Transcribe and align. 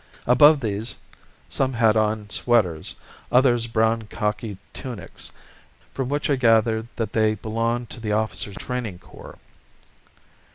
Above 0.25 0.61
these 0.61 0.95
some 1.47 1.73
had 1.73 1.95
an 1.95 2.27
sweaters, 2.31 2.95
others 3.31 3.67
brown 3.67 4.01
khaki 4.01 4.57
tunics, 4.73 5.31
from 5.93 6.09
which 6.09 6.27
I 6.27 6.37
gathered 6.37 6.87
that 6.95 7.13
they 7.13 7.35
belonged 7.35 7.91
to 7.91 7.99
the 7.99 8.11
officers' 8.13 8.57
training 8.57 8.97
corps. 8.97 9.37